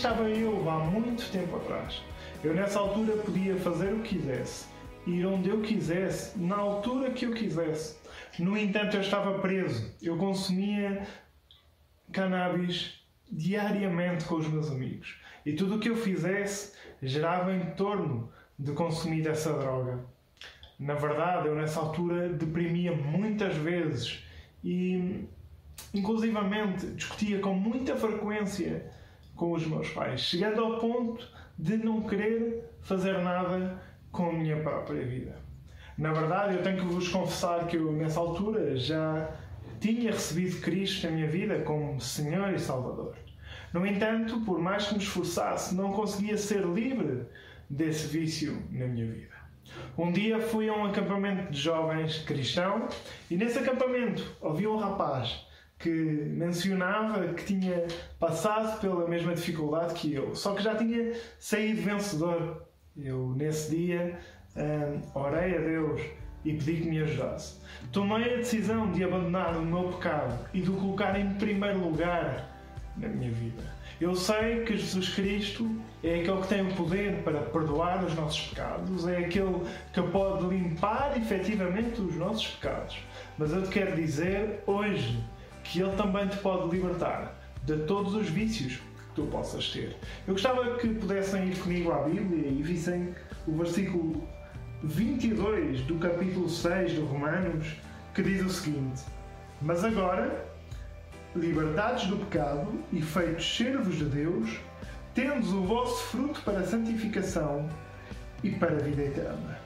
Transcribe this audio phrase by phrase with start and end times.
[0.00, 2.02] estava eu há muito tempo atrás.
[2.42, 4.66] Eu nessa altura podia fazer o que quisesse,
[5.06, 7.98] ir onde eu quisesse, na altura que eu quisesse.
[8.38, 9.94] No entanto, eu estava preso.
[10.02, 11.06] Eu consumia
[12.10, 15.16] cannabis diariamente com os meus amigos.
[15.44, 20.00] E tudo o que eu fizesse gerava em torno de consumir essa droga.
[20.78, 24.24] Na verdade, eu nessa altura deprimia muitas vezes
[24.64, 25.24] e,
[25.92, 28.90] inclusivamente, discutia com muita frequência
[29.34, 31.26] com os meus pais, chegando ao ponto
[31.58, 33.80] de não querer fazer nada
[34.12, 35.36] com a minha própria vida.
[35.96, 39.30] Na verdade, eu tenho que vos confessar que eu, nessa altura, já
[39.80, 43.14] tinha recebido Cristo na minha vida como Senhor e Salvador.
[43.72, 47.26] No entanto, por mais que me esforçasse, não conseguia ser livre
[47.68, 49.34] desse vício na minha vida.
[49.96, 52.88] Um dia fui a um acampamento de jovens cristão
[53.30, 55.46] e nesse acampamento ouvi um rapaz
[55.80, 57.86] que mencionava que tinha
[58.18, 62.66] passado pela mesma dificuldade que eu, só que já tinha saído vencedor.
[62.96, 64.18] Eu, nesse dia,
[64.56, 66.02] um, orei a Deus
[66.44, 67.58] e pedi que me ajudasse.
[67.92, 72.46] Tomei a decisão de abandonar o meu pecado e de o colocar em primeiro lugar
[72.96, 73.62] na minha vida.
[73.98, 75.70] Eu sei que Jesus Cristo
[76.02, 80.46] é aquele que tem o poder para perdoar os nossos pecados, é aquele que pode
[80.46, 82.98] limpar efetivamente os nossos pecados.
[83.38, 85.22] Mas eu te quero dizer hoje
[85.70, 87.32] que Ele também te pode libertar
[87.62, 89.96] de todos os vícios que tu possas ter.
[90.26, 93.14] Eu gostava que pudessem ir comigo à Bíblia e vissem
[93.46, 94.26] o versículo
[94.82, 97.76] 22 do capítulo 6 de Romanos,
[98.12, 99.02] que diz o seguinte:
[99.62, 100.44] Mas agora
[101.36, 104.58] libertados do pecado e feitos servos de Deus,
[105.14, 107.68] tendes o vosso fruto para a santificação
[108.42, 109.58] e para a vida eterna.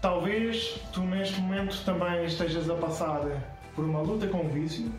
[0.00, 3.20] Talvez tu neste momento também estejas a passar
[3.76, 4.90] por uma luta com o vício.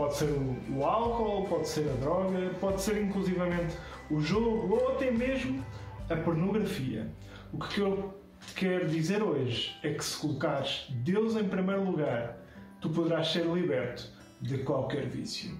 [0.00, 3.76] Pode ser o, o álcool, pode ser a droga, pode ser inclusivamente
[4.10, 5.62] o jogo ou até mesmo
[6.08, 7.06] a pornografia.
[7.52, 8.18] O que eu
[8.56, 12.38] quero dizer hoje é que se colocares Deus em primeiro lugar,
[12.80, 14.10] tu poderás ser liberto
[14.40, 15.54] de qualquer vício.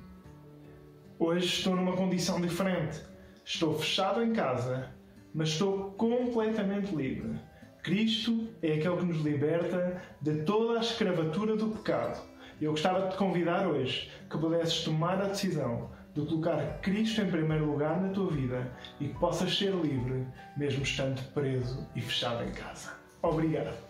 [1.18, 2.98] Hoje estou numa condição diferente.
[3.44, 4.88] Estou fechado em casa,
[5.34, 7.38] mas estou completamente livre.
[7.82, 12.30] Cristo é aquele que nos liberta de toda a escravatura do pecado.
[12.60, 17.30] Eu gostava de te convidar hoje que pudesses tomar a decisão de colocar Cristo em
[17.30, 20.26] primeiro lugar na tua vida e que possas ser livre,
[20.56, 22.92] mesmo estando preso e fechado em casa.
[23.22, 23.89] Obrigado.